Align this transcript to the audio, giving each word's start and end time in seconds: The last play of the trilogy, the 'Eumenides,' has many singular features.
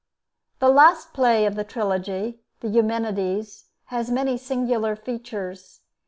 The 0.57 0.69
last 0.69 1.13
play 1.13 1.45
of 1.45 1.53
the 1.53 1.63
trilogy, 1.63 2.39
the 2.61 2.69
'Eumenides,' 2.69 3.65
has 3.93 4.09
many 4.09 4.35
singular 4.35 4.95
features. 4.95 5.81